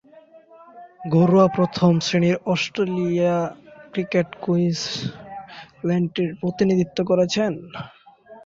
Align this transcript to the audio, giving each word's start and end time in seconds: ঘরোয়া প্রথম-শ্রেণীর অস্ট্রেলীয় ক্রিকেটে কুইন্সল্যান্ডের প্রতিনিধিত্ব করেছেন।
ঘরোয়া 1.11 1.47
প্রথম-শ্রেণীর 1.47 2.35
অস্ট্রেলীয় 2.45 3.35
ক্রিকেটে 3.91 4.35
কুইন্সল্যান্ডের 4.43 6.29
প্রতিনিধিত্ব 6.41 6.97
করেছেন। 7.03 7.51